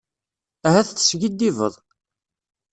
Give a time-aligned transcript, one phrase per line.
[0.67, 1.73] Ahat teskiddibeḍ.